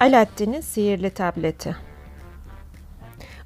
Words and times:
Alaaddin'in 0.00 0.60
sihirli 0.60 1.10
tableti. 1.10 1.76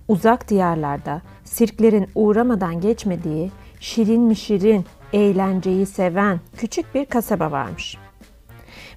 Uzak 0.08 0.48
diyarlarda 0.48 1.22
sirklerin 1.44 2.08
uğramadan 2.14 2.80
geçmediği 2.80 3.50
şirin 3.80 4.20
mi 4.22 4.36
şirin, 4.36 4.84
eğlenceyi 5.12 5.86
seven 5.86 6.40
küçük 6.56 6.94
bir 6.94 7.04
kasaba 7.04 7.50
varmış. 7.50 7.96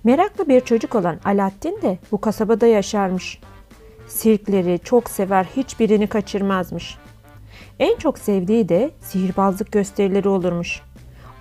Meraklı 0.04 0.48
bir 0.48 0.62
çocuk 0.62 0.96
olan 0.96 1.20
Alaaddin 1.26 1.82
de 1.82 1.98
bu 2.12 2.22
kasabada 2.22 2.68
yaşarmış. 2.68 3.40
Sirkleri 4.08 4.80
çok 4.84 5.10
sever, 5.10 5.44
hiçbirini 5.44 6.08
kaçırmazmış. 6.08 6.98
En 7.80 7.98
çok 7.98 8.20
sevdiği 8.20 8.70
de 8.70 8.92
sihirbazlık 9.00 9.72
gösterileri 9.72 10.30
olurmuş. 10.30 10.82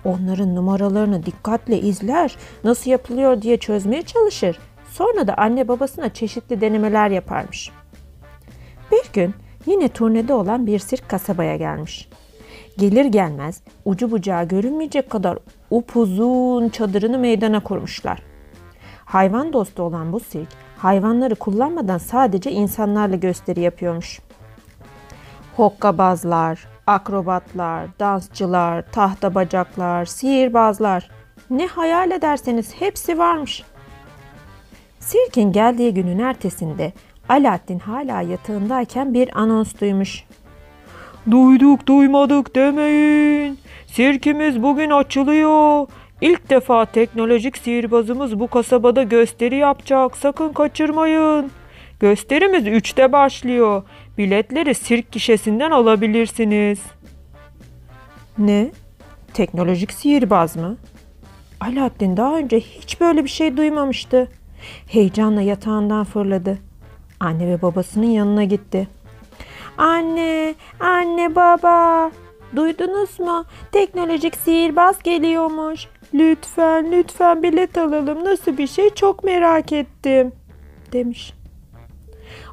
Onların 0.05 0.55
numaralarını 0.55 1.25
dikkatle 1.25 1.79
izler, 1.79 2.37
nasıl 2.63 2.91
yapılıyor 2.91 3.41
diye 3.41 3.57
çözmeye 3.57 4.01
çalışır. 4.01 4.59
Sonra 4.97 5.27
da 5.27 5.33
anne 5.37 5.67
babasına 5.67 6.13
çeşitli 6.13 6.61
denemeler 6.61 7.09
yaparmış. 7.09 7.71
Bir 8.91 9.13
gün 9.13 9.35
yine 9.65 9.89
turnede 9.89 10.33
olan 10.33 10.67
bir 10.67 10.79
sirk 10.79 11.09
kasabaya 11.09 11.55
gelmiş. 11.55 12.09
Gelir 12.77 13.05
gelmez 13.05 13.61
ucu 13.85 14.11
bucağı 14.11 14.47
görünmeyecek 14.47 15.09
kadar 15.09 15.37
upuzun 15.71 16.69
çadırını 16.69 17.19
meydana 17.19 17.59
kurmuşlar. 17.59 18.21
Hayvan 19.05 19.53
dostu 19.53 19.83
olan 19.83 20.13
bu 20.13 20.19
sirk 20.19 20.49
hayvanları 20.77 21.35
kullanmadan 21.35 21.97
sadece 21.97 22.51
insanlarla 22.51 23.15
gösteri 23.15 23.59
yapıyormuş. 23.59 24.19
Hokkabazlar, 25.55 26.67
akrobatlar, 26.87 27.87
dansçılar, 27.99 28.91
tahta 28.91 29.35
bacaklar, 29.35 30.05
sihirbazlar 30.05 31.09
ne 31.49 31.67
hayal 31.67 32.11
ederseniz 32.11 32.73
hepsi 32.73 33.17
varmış. 33.17 33.63
Sirkin 35.05 35.51
geldiği 35.51 35.93
günün 35.93 36.19
ertesinde 36.19 36.93
Alaaddin 37.29 37.79
hala 37.79 38.21
yatağındayken 38.21 39.13
bir 39.13 39.39
anons 39.39 39.81
duymuş. 39.81 40.23
Duyduk 41.31 41.87
duymadık 41.87 42.55
demeyin. 42.55 43.59
Sirkimiz 43.87 44.63
bugün 44.63 44.89
açılıyor. 44.89 45.87
İlk 46.21 46.49
defa 46.49 46.85
teknolojik 46.85 47.57
sihirbazımız 47.57 48.39
bu 48.39 48.47
kasabada 48.47 49.03
gösteri 49.03 49.55
yapacak. 49.55 50.17
Sakın 50.17 50.53
kaçırmayın. 50.53 51.51
Gösterimiz 51.99 52.67
3'te 52.67 53.11
başlıyor. 53.11 53.83
Biletleri 54.17 54.75
sirk 54.75 55.11
gişesinden 55.11 55.71
alabilirsiniz. 55.71 56.79
Ne? 58.37 58.71
Teknolojik 59.33 59.91
sihirbaz 59.91 60.55
mı? 60.55 60.77
Alaaddin 61.61 62.17
daha 62.17 62.37
önce 62.37 62.59
hiç 62.59 63.01
böyle 63.01 63.23
bir 63.23 63.29
şey 63.29 63.57
duymamıştı. 63.57 64.29
Heyecanla 64.87 65.41
yatağından 65.41 66.03
fırladı. 66.03 66.57
Anne 67.19 67.47
ve 67.47 67.61
babasının 67.61 68.05
yanına 68.05 68.43
gitti. 68.43 68.87
Anne, 69.77 70.55
anne 70.79 71.35
baba. 71.35 72.11
Duydunuz 72.55 73.19
mu? 73.19 73.45
Teknolojik 73.71 74.35
sihirbaz 74.35 75.03
geliyormuş. 75.03 75.87
Lütfen, 76.13 76.91
lütfen 76.91 77.43
bilet 77.43 77.77
alalım. 77.77 78.25
Nasıl 78.25 78.57
bir 78.57 78.67
şey 78.67 78.89
çok 78.89 79.23
merak 79.23 79.73
ettim." 79.73 80.31
demiş. 80.95 81.33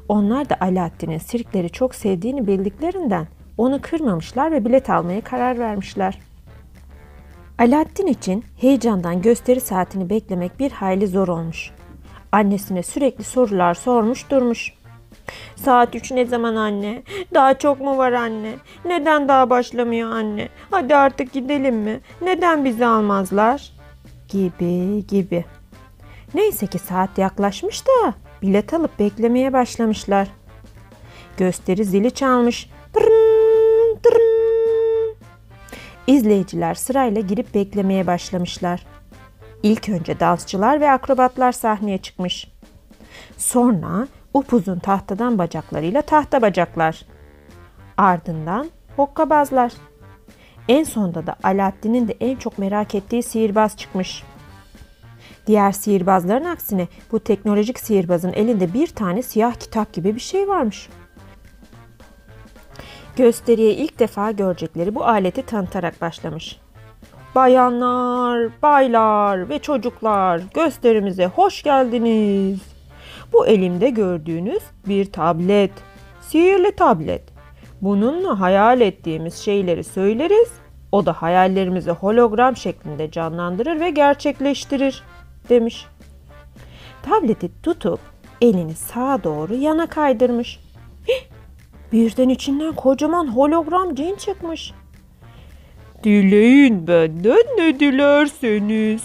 Onlar 0.09 0.49
da 0.49 0.57
Alaaddin'in 0.61 1.17
sirkleri 1.17 1.69
çok 1.69 1.95
sevdiğini 1.95 2.47
bildiklerinden 2.47 3.27
onu 3.57 3.81
kırmamışlar 3.81 4.51
ve 4.51 4.65
bilet 4.65 4.89
almaya 4.89 5.21
karar 5.21 5.59
vermişler. 5.59 6.19
Alaaddin 7.59 8.07
için 8.07 8.45
heyecandan 8.61 9.21
gösteri 9.21 9.59
saatini 9.59 10.09
beklemek 10.09 10.59
bir 10.59 10.71
hayli 10.71 11.07
zor 11.07 11.27
olmuş. 11.27 11.71
Annesine 12.33 12.83
sürekli 12.83 13.23
sorular 13.23 13.73
sormuş 13.73 14.29
durmuş. 14.29 14.73
Saat 15.55 15.95
3 15.95 16.11
ne 16.11 16.25
zaman 16.25 16.55
anne? 16.55 17.03
Daha 17.33 17.57
çok 17.57 17.81
mu 17.81 17.97
var 17.97 18.11
anne? 18.11 18.53
Neden 18.85 19.27
daha 19.27 19.49
başlamıyor 19.49 20.11
anne? 20.11 20.49
Hadi 20.71 20.95
artık 20.95 21.33
gidelim 21.33 21.75
mi? 21.75 21.99
Neden 22.21 22.65
bizi 22.65 22.85
almazlar? 22.85 23.73
Gibi 24.29 25.07
gibi. 25.07 25.45
Neyse 26.33 26.67
ki 26.67 26.79
saat 26.79 27.17
yaklaşmış 27.17 27.87
da 27.87 28.13
bilet 28.41 28.73
alıp 28.73 28.99
beklemeye 28.99 29.53
başlamışlar. 29.53 30.27
Gösteri 31.37 31.85
zili 31.85 32.11
çalmış. 32.11 32.69
Tırın, 32.93 33.99
tırın. 34.03 35.15
İzleyiciler 36.07 36.73
sırayla 36.73 37.21
girip 37.21 37.53
beklemeye 37.53 38.07
başlamışlar. 38.07 38.85
İlk 39.63 39.89
önce 39.89 40.19
dansçılar 40.19 40.81
ve 40.81 40.91
akrobatlar 40.91 41.51
sahneye 41.51 41.97
çıkmış. 41.97 42.47
Sonra 43.37 44.07
upuzun 44.33 44.79
tahtadan 44.79 45.37
bacaklarıyla 45.37 46.01
tahta 46.01 46.41
bacaklar. 46.41 47.05
Ardından 47.97 48.69
hokkabazlar. 48.95 49.71
En 50.67 50.83
sonda 50.83 51.27
da 51.27 51.35
Alaaddin'in 51.43 52.07
de 52.07 52.17
en 52.19 52.35
çok 52.35 52.57
merak 52.57 52.95
ettiği 52.95 53.23
sihirbaz 53.23 53.77
çıkmış. 53.77 54.23
Diğer 55.47 55.71
sihirbazların 55.71 56.45
aksine 56.45 56.87
bu 57.11 57.19
teknolojik 57.19 57.79
sihirbazın 57.79 58.33
elinde 58.33 58.73
bir 58.73 58.87
tane 58.87 59.23
siyah 59.23 59.53
kitap 59.53 59.93
gibi 59.93 60.15
bir 60.15 60.19
şey 60.19 60.47
varmış. 60.47 60.89
Gösteriye 63.15 63.73
ilk 63.73 63.99
defa 63.99 64.31
görecekleri 64.31 64.95
bu 64.95 65.05
aleti 65.05 65.41
tanıtarak 65.41 66.01
başlamış. 66.01 66.62
Bayanlar, 67.35 68.49
baylar 68.61 69.49
ve 69.49 69.59
çocuklar 69.59 70.41
gösterimize 70.53 71.25
hoş 71.25 71.63
geldiniz. 71.63 72.59
Bu 73.33 73.47
elimde 73.47 73.89
gördüğünüz 73.89 74.63
bir 74.87 75.11
tablet. 75.11 75.71
Sihirli 76.21 76.75
tablet. 76.75 77.21
Bununla 77.81 78.39
hayal 78.39 78.81
ettiğimiz 78.81 79.35
şeyleri 79.35 79.83
söyleriz. 79.83 80.51
O 80.91 81.05
da 81.05 81.13
hayallerimizi 81.13 81.91
hologram 81.91 82.55
şeklinde 82.55 83.11
canlandırır 83.11 83.79
ve 83.79 83.89
gerçekleştirir 83.89 85.03
demiş. 85.49 85.85
Tableti 87.03 87.61
tutup 87.63 87.99
elini 88.41 88.75
sağa 88.75 89.23
doğru 89.23 89.55
yana 89.55 89.87
kaydırmış. 89.87 90.59
Birden 91.91 92.29
içinden 92.29 92.73
kocaman 92.73 93.27
hologram 93.27 93.95
cin 93.95 94.15
çıkmış. 94.15 94.73
Dileyin 96.03 96.87
benden 96.87 97.57
ne 97.57 97.79
dilerseniz. 97.79 99.03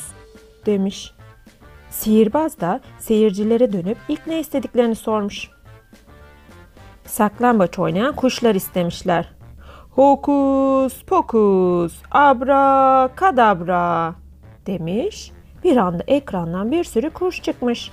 demiş. 0.67 1.13
Sihirbaz 1.91 2.61
da 2.61 2.81
seyircilere 2.99 3.73
dönüp 3.73 3.99
ilk 4.09 4.27
ne 4.27 4.41
istediklerini 4.41 4.95
sormuş. 4.95 5.51
Saklambaç 7.05 7.79
oynayan 7.79 8.17
kuşlar 8.17 8.55
istemişler. 8.55 9.29
Hokus 9.91 11.05
pokus 11.05 12.03
abra 12.11 13.09
kadabra 13.17 14.15
demiş. 14.67 15.33
Bir 15.65 15.77
anda 15.77 16.03
ekrandan 16.07 16.73
bir 16.73 16.85
sürü 16.85 17.11
kuş 17.11 17.43
çıkmış. 17.43 17.91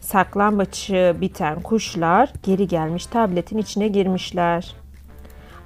Saklambaçı 0.00 1.16
biten 1.20 1.62
kuşlar 1.62 2.32
geri 2.42 2.68
gelmiş 2.68 3.06
tabletin 3.06 3.58
içine 3.58 3.88
girmişler. 3.88 4.74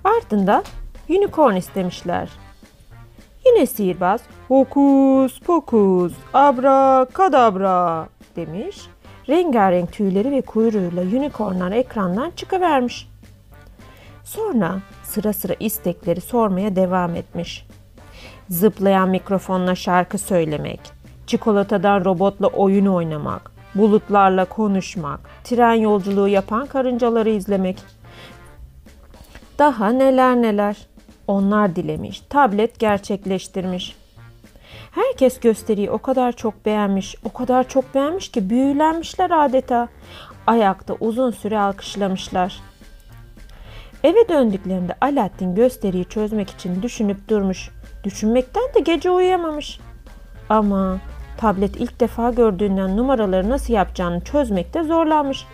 Ardından 0.05 0.65
unicorn 1.09 1.55
istemişler. 1.57 2.29
Yine 3.55 3.67
sihirbaz 3.67 4.21
hokus 4.49 5.41
pokus 5.41 6.13
abra 6.35 7.07
kadabra 7.13 8.09
demiş. 8.37 8.81
Rengarenk 9.29 9.93
tüyleri 9.93 10.31
ve 10.31 10.41
kuyruğuyla 10.41 11.03
unicornlar 11.03 11.73
ekrandan 11.73 12.31
çıkıvermiş. 12.31 13.09
Sonra 14.25 14.79
sıra 15.03 15.33
sıra 15.33 15.55
istekleri 15.61 16.21
sormaya 16.21 16.77
devam 16.77 17.15
etmiş. 17.15 17.67
Zıplayan 18.49 19.09
mikrofonla 19.09 19.75
şarkı 19.75 20.19
söylemek, 20.19 20.81
çikolatadan 21.27 22.05
robotla 22.05 22.47
oyun 22.47 22.87
oynamak, 22.87 23.53
bulutlarla 23.75 24.45
konuşmak, 24.45 25.21
tren 25.45 25.75
yolculuğu 25.75 26.29
yapan 26.29 26.67
karıncaları 26.67 27.31
izlemek. 27.31 27.79
Daha 29.59 29.89
neler 29.89 30.37
neler. 30.37 30.92
Onlar 31.27 31.77
dilemiş, 31.77 32.21
tablet 32.21 32.79
gerçekleştirmiş. 32.79 33.97
Herkes 34.91 35.41
gösteriyi 35.41 35.91
o 35.91 35.99
kadar 35.99 36.33
çok 36.33 36.67
beğenmiş, 36.67 37.17
o 37.25 37.33
kadar 37.33 37.69
çok 37.69 37.95
beğenmiş 37.95 38.29
ki 38.29 38.51
büyülenmişler 38.51 39.31
adeta. 39.45 39.89
Ayakta 40.47 40.95
uzun 41.01 41.31
süre 41.31 41.59
alkışlamışlar. 41.59 42.61
Eve 44.05 44.29
döndüklerinde 44.29 44.95
Alaaddin 45.01 45.55
gösteriyi 45.55 46.05
çözmek 46.05 46.51
için 46.51 46.83
düşünüp 46.83 47.29
durmuş. 47.29 47.71
Düşünmekten 48.05 48.75
de 48.75 48.81
gece 48.81 49.11
uyuyamamış. 49.11 49.81
Ama 50.49 50.99
tablet 51.39 51.77
ilk 51.77 52.01
defa 52.01 52.31
gördüğünden 52.31 52.97
numaraları 52.97 53.51
nasıl 53.51 53.75
yapacağını 53.75 54.21
çözmekte 54.21 54.83
zorlanmış. 54.83 55.47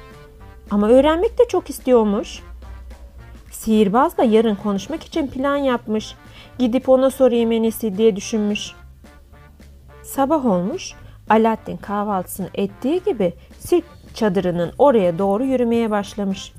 Ama 0.71 0.89
öğrenmek 0.89 1.39
de 1.39 1.49
çok 1.49 1.71
istiyormuş. 1.71 2.43
Sihirbazla 3.59 4.25
yarın 4.25 4.55
konuşmak 4.55 5.05
için 5.05 5.27
plan 5.27 5.57
yapmış. 5.57 6.15
Gidip 6.59 6.89
ona 6.89 7.11
sorayım 7.11 7.53
en 7.53 7.63
iyisi 7.63 7.99
diye 7.99 8.17
düşünmüş. 8.17 8.73
Sabah 10.03 10.47
olmuş. 10.47 10.93
Alaaddin 11.31 11.77
kahvaltısını 11.77 12.49
ettiği 12.55 13.03
gibi 13.05 13.35
sirk 13.59 13.85
çadırının 14.15 14.73
oraya 14.79 15.19
doğru 15.19 15.45
yürümeye 15.45 15.91
başlamış. 15.91 16.53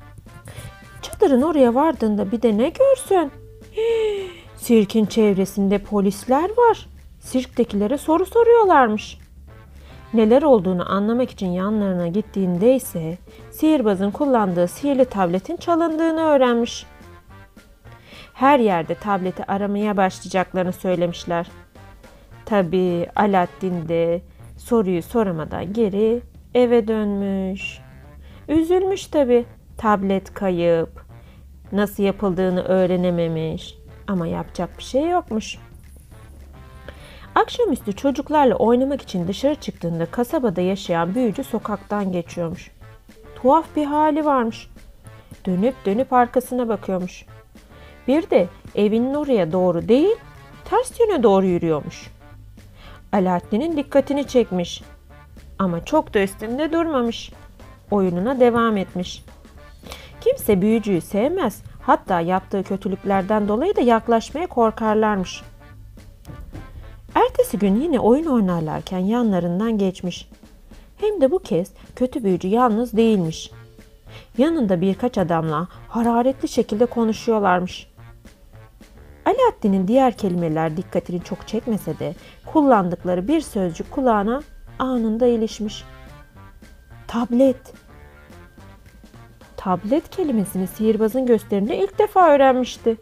Çadırın 1.02 1.42
oraya 1.42 1.76
vardığında 1.76 2.32
bir 2.32 2.42
de 2.42 2.58
ne 2.58 2.70
görsün? 2.70 3.32
Sirkin 4.58 5.06
çevresinde 5.06 5.78
polisler 5.78 6.50
var. 6.50 6.90
Sirktekilere 7.20 7.98
soru 7.98 8.26
soruyorlarmış. 8.26 9.18
Neler 10.14 10.42
olduğunu 10.42 10.92
anlamak 10.92 11.30
için 11.32 11.48
yanlarına 11.48 12.08
gittiğinde 12.08 12.76
ise 12.76 13.18
sihirbazın 13.52 14.12
kullandığı 14.12 14.68
sihirli 14.68 15.06
tabletin 15.06 15.58
çalındığını 15.58 16.22
öğrenmiş. 16.22 16.86
Her 18.34 18.60
yerde 18.60 18.96
tableti 18.96 19.52
aramaya 19.52 19.98
başlayacaklarını 19.98 20.74
söylemişler. 20.74 21.48
Tabii 22.46 23.08
Alaaddin 23.16 23.90
de 23.90 24.22
soruyu 24.58 25.04
soramadan 25.04 25.74
geri 25.74 26.22
eve 26.54 26.88
dönmüş. 26.88 27.80
Üzülmüş 28.48 29.08
tabii. 29.08 29.46
Tablet 29.78 30.34
kayıp. 30.34 31.06
Nasıl 31.72 32.04
yapıldığını 32.04 32.64
öğrenememiş. 32.64 33.76
Ama 34.08 34.28
yapacak 34.28 34.78
bir 34.78 34.84
şey 34.84 35.10
yokmuş. 35.10 35.58
Akşamüstü 37.36 37.96
çocuklarla 37.96 38.56
oynamak 38.56 39.02
için 39.02 39.28
dışarı 39.28 39.56
çıktığında 39.56 40.06
kasabada 40.06 40.62
yaşayan 40.62 41.16
büyücü 41.16 41.44
sokaktan 41.44 42.12
geçiyormuş. 42.12 42.72
Tuhaf 43.36 43.66
bir 43.76 43.86
hali 43.86 44.26
varmış. 44.26 44.70
Dönüp 45.46 45.76
dönüp 45.86 46.14
arkasına 46.14 46.68
bakıyormuş. 46.68 47.26
Bir 48.08 48.30
de 48.30 48.48
evinin 48.76 49.14
oraya 49.14 49.52
doğru 49.52 49.88
değil, 49.88 50.16
ters 50.66 51.00
yöne 51.00 51.24
doğru 51.24 51.46
yürüyormuş. 51.46 52.12
Alaaddin'in 53.14 53.78
dikkatini 53.78 54.28
çekmiş. 54.28 54.84
Ama 55.60 55.86
çok 55.86 56.14
da 56.14 56.20
üstünde 56.20 56.72
durmamış. 56.72 57.32
Oyununa 57.92 58.40
devam 58.40 58.78
etmiş. 58.78 59.24
Kimse 60.22 60.62
büyücüyü 60.62 61.02
sevmez. 61.02 61.64
Hatta 61.82 62.20
yaptığı 62.20 62.64
kötülüklerden 62.64 63.48
dolayı 63.48 63.76
da 63.76 63.82
yaklaşmaya 63.82 64.48
korkarlarmış. 64.48 65.44
Ertesi 67.16 67.60
gün 67.60 67.82
yine 67.82 68.00
oyun 68.00 68.26
oynarlarken 68.26 69.00
yanlarından 69.00 69.78
geçmiş. 69.78 70.30
Hem 70.98 71.22
de 71.22 71.32
bu 71.32 71.40
kez 71.40 71.72
kötü 71.96 72.24
büyücü 72.24 72.48
yalnız 72.48 72.94
değilmiş. 72.94 73.52
Yanında 74.38 74.82
birkaç 74.82 75.18
adamla 75.18 75.68
hararetli 75.88 76.48
şekilde 76.48 76.86
konuşuyorlarmış. 76.86 77.88
Alaaddin'in 79.26 79.88
diğer 79.88 80.18
kelimeler 80.18 80.78
dikkatini 80.78 81.24
çok 81.24 81.48
çekmese 81.48 82.00
de 82.00 82.16
kullandıkları 82.46 83.28
bir 83.28 83.42
sözcük 83.42 83.92
kulağına 83.92 84.42
anında 84.80 85.28
ilişmiş. 85.28 85.84
Tablet. 87.08 87.74
Tablet 89.58 90.10
kelimesini 90.10 90.68
sihirbazın 90.68 91.26
gösteriminde 91.26 91.78
ilk 91.78 92.00
defa 92.00 92.30
öğrenmişti. 92.30 92.98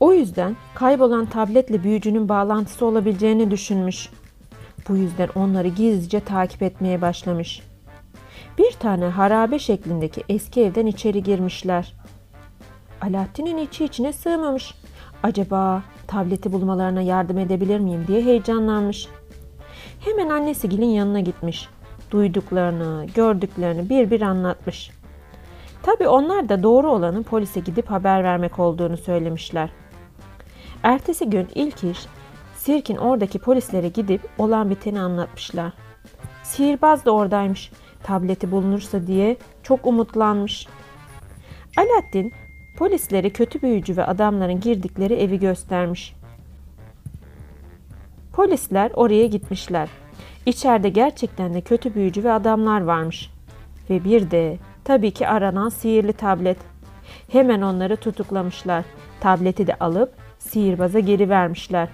O 0.00 0.12
yüzden 0.12 0.56
kaybolan 0.74 1.26
tabletle 1.26 1.82
büyücünün 1.82 2.28
bağlantısı 2.28 2.86
olabileceğini 2.86 3.50
düşünmüş. 3.50 4.10
Bu 4.88 4.96
yüzden 4.96 5.28
onları 5.34 5.68
gizlice 5.68 6.20
takip 6.20 6.62
etmeye 6.62 7.00
başlamış. 7.00 7.62
Bir 8.58 8.72
tane 8.72 9.04
harabe 9.04 9.58
şeklindeki 9.58 10.24
eski 10.28 10.62
evden 10.62 10.86
içeri 10.86 11.22
girmişler. 11.22 11.94
Alaaddin'in 13.00 13.56
içi 13.56 13.84
içine 13.84 14.12
sığmamış. 14.12 14.74
Acaba 15.22 15.82
tableti 16.06 16.52
bulmalarına 16.52 17.00
yardım 17.00 17.38
edebilir 17.38 17.80
miyim 17.80 18.04
diye 18.08 18.24
heyecanlanmış. 18.24 19.08
Hemen 20.00 20.28
annesi 20.28 20.68
Gil'in 20.68 20.86
yanına 20.86 21.20
gitmiş. 21.20 21.68
Duyduklarını, 22.10 23.06
gördüklerini 23.14 23.90
bir 23.90 24.10
bir 24.10 24.20
anlatmış. 24.22 24.90
Tabi 25.82 26.08
onlar 26.08 26.48
da 26.48 26.62
doğru 26.62 26.90
olanın 26.90 27.22
polise 27.22 27.60
gidip 27.60 27.90
haber 27.90 28.24
vermek 28.24 28.58
olduğunu 28.58 28.96
söylemişler. 28.96 29.70
Ertesi 30.82 31.30
gün 31.30 31.48
ilk 31.54 31.84
iş 31.84 32.06
sirkin 32.56 32.96
oradaki 32.96 33.38
polislere 33.38 33.88
gidip 33.88 34.20
olan 34.38 34.70
biteni 34.70 35.00
anlatmışlar. 35.00 35.72
Sihirbaz 36.42 37.04
da 37.04 37.10
oradaymış. 37.10 37.70
Tableti 38.02 38.50
bulunursa 38.50 39.06
diye 39.06 39.36
çok 39.62 39.86
umutlanmış. 39.86 40.66
Alaaddin 41.76 42.32
polislere 42.78 43.30
kötü 43.30 43.62
büyücü 43.62 43.96
ve 43.96 44.04
adamların 44.04 44.60
girdikleri 44.60 45.14
evi 45.14 45.38
göstermiş. 45.38 46.14
Polisler 48.32 48.90
oraya 48.94 49.26
gitmişler. 49.26 49.88
İçeride 50.46 50.88
gerçekten 50.88 51.54
de 51.54 51.60
kötü 51.60 51.94
büyücü 51.94 52.24
ve 52.24 52.32
adamlar 52.32 52.80
varmış. 52.80 53.30
Ve 53.90 54.04
bir 54.04 54.30
de 54.30 54.58
tabii 54.84 55.10
ki 55.10 55.28
aranan 55.28 55.68
sihirli 55.68 56.12
tablet. 56.12 56.58
Hemen 57.28 57.62
onları 57.62 57.96
tutuklamışlar. 57.96 58.84
Tableti 59.20 59.66
de 59.66 59.74
alıp 59.74 60.27
sihirbaza 60.38 60.98
geri 60.98 61.28
vermişler. 61.28 61.88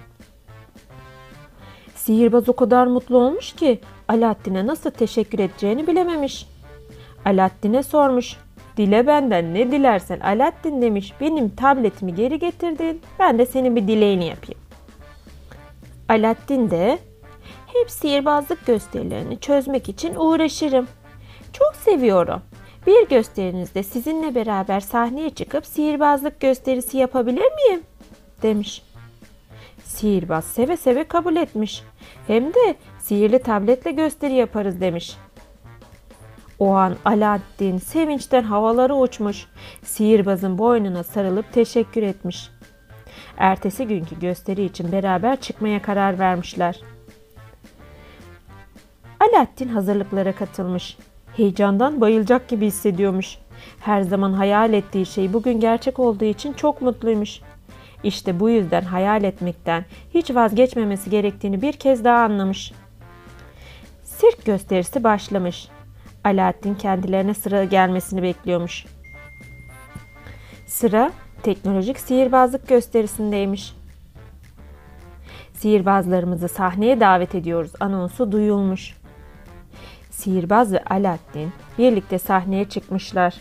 Sihirbaz 1.95 2.49
o 2.49 2.53
kadar 2.53 2.87
mutlu 2.87 3.17
olmuş 3.17 3.53
ki 3.53 3.79
Alaaddin'e 4.07 4.67
nasıl 4.67 4.89
teşekkür 4.89 5.39
edeceğini 5.39 5.87
bilememiş. 5.87 6.47
Alaaddin'e 7.25 7.83
sormuş. 7.83 8.37
Dile 8.77 9.07
benden 9.07 9.53
ne 9.53 9.71
dilersen 9.71 10.19
Alaaddin 10.19 10.81
demiş. 10.81 11.13
Benim 11.21 11.49
tabletimi 11.49 12.15
geri 12.15 12.39
getirdin. 12.39 13.01
Ben 13.19 13.39
de 13.39 13.45
senin 13.45 13.75
bir 13.75 13.87
dileğini 13.87 14.25
yapayım. 14.25 14.59
Alaaddin 16.09 16.71
de 16.71 16.99
hep 17.73 17.91
sihirbazlık 17.91 18.65
gösterilerini 18.65 19.39
çözmek 19.39 19.89
için 19.89 20.15
uğraşırım. 20.15 20.87
Çok 21.53 21.75
seviyorum. 21.75 22.41
Bir 22.87 23.07
gösterinizde 23.07 23.83
sizinle 23.83 24.35
beraber 24.35 24.79
sahneye 24.79 25.29
çıkıp 25.29 25.65
sihirbazlık 25.65 26.39
gösterisi 26.39 26.97
yapabilir 26.97 27.51
miyim? 27.51 27.81
Demiş. 28.45 28.81
Sihirbaz 29.83 30.45
seve 30.45 30.77
seve 30.77 31.03
kabul 31.03 31.35
etmiş. 31.35 31.83
Hem 32.27 32.53
de 32.53 32.75
sihirli 32.99 33.39
tabletle 33.39 33.91
gösteri 33.91 34.33
yaparız 34.33 34.81
demiş. 34.81 35.17
O 36.59 36.71
an 36.73 36.95
Alaaddin 37.05 37.77
sevinçten 37.77 38.43
havalara 38.43 38.95
uçmuş. 38.95 39.47
Sihirbazın 39.83 40.57
boynuna 40.57 41.03
sarılıp 41.03 41.53
teşekkür 41.53 42.03
etmiş. 42.03 42.49
Ertesi 43.37 43.87
günkü 43.87 44.19
gösteri 44.19 44.65
için 44.65 44.91
beraber 44.91 45.41
çıkmaya 45.41 45.81
karar 45.81 46.19
vermişler. 46.19 46.81
Alaaddin 49.19 49.67
hazırlıklara 49.67 50.31
katılmış. 50.31 50.97
Heyecandan 51.37 52.01
bayılacak 52.01 52.47
gibi 52.47 52.65
hissediyormuş. 52.65 53.37
Her 53.79 54.01
zaman 54.01 54.33
hayal 54.33 54.73
ettiği 54.73 55.05
şey 55.05 55.33
bugün 55.33 55.59
gerçek 55.59 55.99
olduğu 55.99 56.25
için 56.25 56.53
çok 56.53 56.81
mutluymuş. 56.81 57.41
İşte 58.05 58.39
bu 58.39 58.49
yüzden 58.49 58.81
hayal 58.81 59.23
etmekten 59.23 59.85
hiç 60.13 60.31
vazgeçmemesi 60.31 61.09
gerektiğini 61.09 61.61
bir 61.61 61.73
kez 61.73 62.03
daha 62.03 62.23
anlamış. 62.23 62.73
Sirk 64.03 64.45
gösterisi 64.45 65.03
başlamış. 65.03 65.67
Alaaddin 66.23 66.75
kendilerine 66.75 67.33
sıra 67.33 67.63
gelmesini 67.63 68.23
bekliyormuş. 68.23 68.85
Sıra 70.67 71.11
teknolojik 71.43 71.99
sihirbazlık 71.99 72.67
gösterisindeymiş. 72.67 73.75
Sihirbazlarımızı 75.53 76.47
sahneye 76.47 76.99
davet 76.99 77.35
ediyoruz 77.35 77.71
anonsu 77.79 78.31
duyulmuş. 78.31 78.97
Sihirbaz 80.09 80.73
ve 80.73 80.83
Alaaddin 80.83 81.51
birlikte 81.77 82.19
sahneye 82.19 82.69
çıkmışlar. 82.69 83.33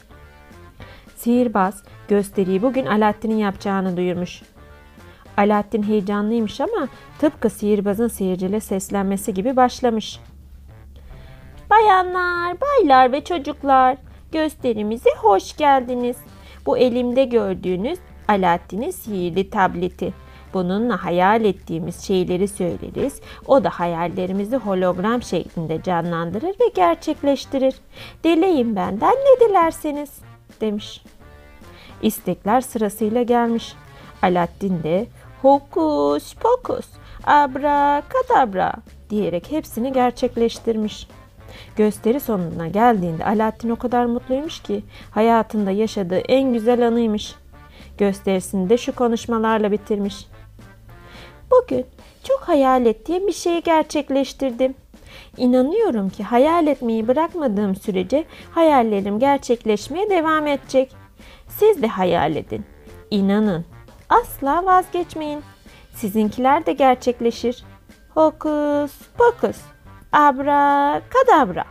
Sihirbaz 1.16 1.83
gösteriyi 2.09 2.62
bugün 2.62 2.87
Alaaddin'in 2.87 3.38
yapacağını 3.38 3.97
duyurmuş. 3.97 4.42
Alaaddin 5.36 5.82
heyecanlıymış 5.82 6.60
ama 6.60 6.88
tıpkı 7.18 7.50
sihirbazın 7.50 8.08
seyirciyle 8.08 8.60
seslenmesi 8.60 9.34
gibi 9.34 9.56
başlamış. 9.56 10.20
Bayanlar, 11.70 12.56
baylar 12.60 13.12
ve 13.12 13.24
çocuklar 13.24 13.96
gösterimize 14.32 15.10
hoş 15.16 15.56
geldiniz. 15.56 16.16
Bu 16.66 16.78
elimde 16.78 17.24
gördüğünüz 17.24 17.98
Alaaddin'in 18.28 18.90
sihirli 18.90 19.50
tableti. 19.50 20.12
Bununla 20.54 21.04
hayal 21.04 21.44
ettiğimiz 21.44 22.00
şeyleri 22.00 22.48
söyleriz. 22.48 23.20
O 23.46 23.64
da 23.64 23.70
hayallerimizi 23.70 24.56
hologram 24.56 25.22
şeklinde 25.22 25.82
canlandırır 25.82 26.54
ve 26.60 26.68
gerçekleştirir. 26.74 27.74
Dileyin 28.24 28.76
benden 28.76 29.14
ne 29.14 29.48
dilerseniz 29.48 30.10
demiş. 30.60 31.02
İstekler 32.02 32.60
sırasıyla 32.60 33.22
gelmiş. 33.22 33.74
Alaaddin 34.22 34.82
de 34.82 35.06
hokus 35.44 36.34
pokus 36.34 36.86
abrakadabra 37.24 38.72
diyerek 39.10 39.52
hepsini 39.52 39.92
gerçekleştirmiş. 39.92 41.08
Gösteri 41.76 42.20
sonuna 42.20 42.68
geldiğinde 42.68 43.24
Alaaddin 43.24 43.70
o 43.70 43.76
kadar 43.76 44.06
mutluymuş 44.06 44.62
ki 44.62 44.82
hayatında 45.10 45.70
yaşadığı 45.70 46.18
en 46.18 46.52
güzel 46.52 46.86
anıymış. 46.86 47.34
Gösterisini 47.98 48.70
de 48.70 48.78
şu 48.78 48.94
konuşmalarla 48.94 49.72
bitirmiş. 49.72 50.26
Bugün 51.50 51.86
çok 52.28 52.40
hayal 52.40 52.86
ettiğim 52.86 53.26
bir 53.26 53.32
şeyi 53.32 53.62
gerçekleştirdim. 53.62 54.74
İnanıyorum 55.36 56.10
ki 56.10 56.22
hayal 56.22 56.66
etmeyi 56.66 57.08
bırakmadığım 57.08 57.76
sürece 57.76 58.24
hayallerim 58.50 59.18
gerçekleşmeye 59.18 60.10
devam 60.10 60.46
edecek. 60.46 60.92
Siz 61.48 61.82
de 61.82 61.86
hayal 61.86 62.36
edin. 62.36 62.64
İnanın. 63.10 63.73
Asla 64.23 64.66
vazgeçmeyin. 64.66 65.42
Sizinkiler 65.94 66.66
de 66.66 66.73
gerçekleşir. 66.73 67.64
Hokus 68.09 68.92
pokus. 69.18 69.56
Abra 70.12 71.02
kadabra. 71.11 71.64